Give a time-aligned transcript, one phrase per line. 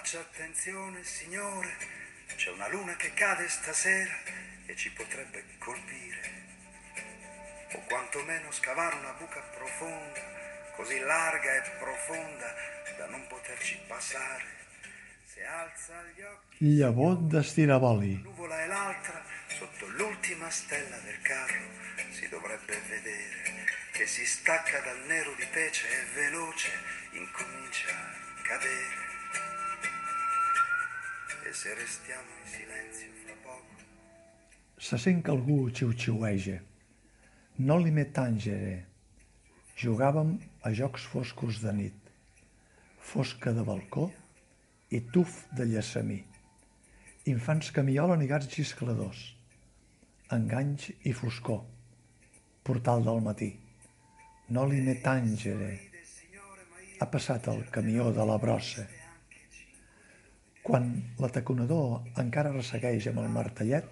[0.00, 1.76] Faccia attenzione, signore,
[2.34, 4.10] c'è una luna che cade stasera
[4.64, 6.20] e ci potrebbe colpire.
[7.74, 10.20] O quantomeno scavare una buca profonda,
[10.74, 12.54] così larga e profonda
[12.96, 14.42] da non poterci passare.
[15.26, 18.22] Se alza gli occhi, Llavor d'estiraboli.
[18.22, 21.60] nuvola e l'altra, sotto l'ultima stella del carro,
[22.08, 26.70] si dovrebbe vedere che si stacca dal nero di pece e veloce
[27.10, 29.09] incomincia a cadere.
[31.50, 33.74] E se restiamo in silenzio fra poco,
[34.76, 36.60] Se sent que algú xiu-xiueja.
[37.66, 38.76] No li met tàngere.
[39.74, 40.30] Jugàvem
[40.62, 41.98] a jocs foscos de nit.
[43.02, 44.04] Fosca de balcó
[44.94, 46.20] i tuf de llesamí.
[47.34, 49.26] Infants que miolen i gats xiscladors.
[50.30, 51.64] Enganys i foscor.
[52.62, 53.50] Portal del matí.
[54.54, 55.74] No li met tàngere.
[57.02, 58.86] Ha passat el camió de la brossa.
[60.70, 60.84] Quan
[61.18, 63.86] l'ataconador encara ressegueix amb el martellet,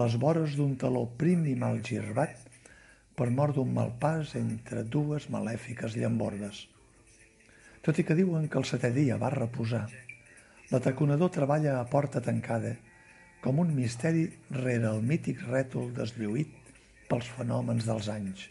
[0.00, 2.46] les vores d'un taló prim i mal girbat
[3.18, 6.62] per mort d'un mal pas entre dues malèfiques llambordes.
[7.84, 9.82] Tot i que diuen que el setè dia va reposar,
[10.70, 12.70] l'ataconador treballa a porta tancada
[13.44, 14.22] com un misteri
[14.56, 16.54] rere el mític rètol deslluït
[17.10, 18.46] pels fenòmens dels anys,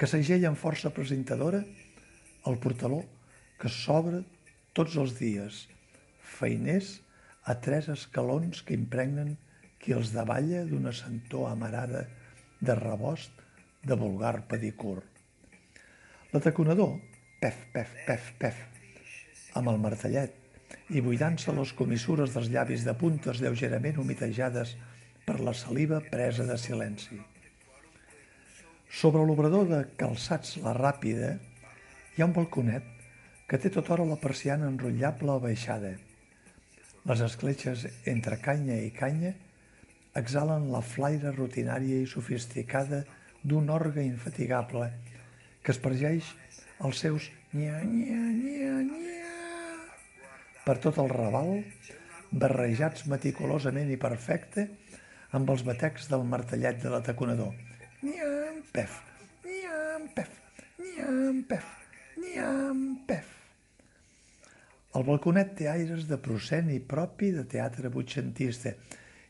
[0.00, 1.60] que segella amb força presentadora
[2.48, 3.02] el portaló
[3.60, 4.22] que s'obre
[4.72, 5.60] tots els dies,
[6.38, 6.98] feiners
[7.50, 9.36] a tres escalons que impregnen
[9.80, 12.04] qui els davalla d'una sentor amarada
[12.60, 13.32] de rebost
[13.82, 15.00] de vulgar pedicur.
[16.32, 16.98] L'ataconador,
[17.40, 18.60] pef, pef, pef, pef,
[19.56, 20.36] amb el martellet
[20.94, 24.76] i buidant-se les comissures dels llavis de puntes lleugerament humitejades
[25.26, 27.18] per la saliva presa de silenci.
[28.90, 31.36] Sobre l'obrador de calçats la ràpida
[32.16, 32.86] hi ha un balconet
[33.50, 35.96] que té tota hora la persiana enrotllable a baixada.
[37.08, 39.32] Les escletxes entre canya i canya
[40.20, 43.04] exhalen la flaire rutinària i sofisticada
[43.42, 44.90] d'un orgue infatigable
[45.62, 46.34] que espargeix
[46.84, 49.10] els seus nya, nya, nya, nya
[50.64, 51.48] per tot el raval,
[52.30, 54.66] barrejats meticulosament i perfecte
[55.38, 57.56] amb els batecs del martellet de l'ataconador.
[58.06, 59.00] Nyam, pef,
[59.48, 60.38] nyam, pef,
[60.78, 61.68] nyam, pef,
[62.22, 63.39] nyam, pef.
[64.98, 68.72] El balconet té aires de prosceni propi de teatre butxentista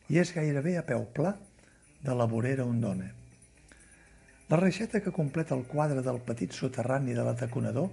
[0.09, 1.35] i és gairebé a peu pla
[2.01, 3.11] de la vorera on dona.
[4.49, 7.91] La reixeta que completa el quadre del petit soterrani de l'ataconador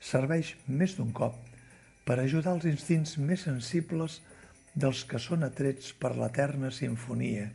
[0.00, 1.36] serveix més d'un cop
[2.08, 4.22] per ajudar els instints més sensibles
[4.72, 7.50] dels que són atrets per l'eterna sinfonia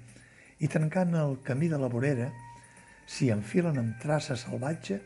[0.62, 2.30] i trencant el camí de la vorera
[3.10, 5.02] s'hi enfilen amb traça salvatge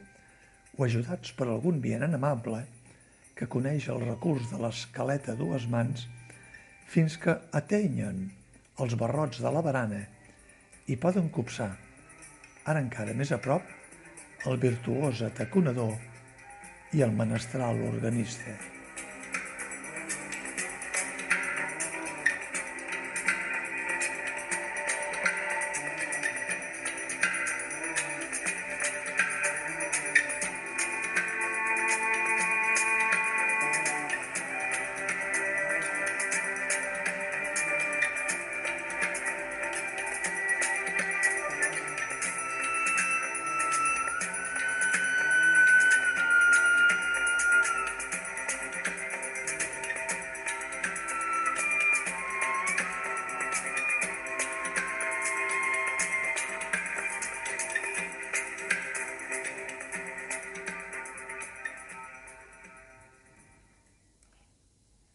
[0.76, 2.66] o ajudats per algun vianant amable
[3.38, 6.08] que coneix el recurs de l'escaleta a dues mans
[6.88, 8.24] fins que atenyen
[8.84, 10.04] els barrots de la barana
[10.88, 11.74] i poden copsar,
[12.66, 13.66] ara encara més a prop,
[14.48, 15.94] el virtuós ataconador
[16.96, 18.56] i el menestral organista.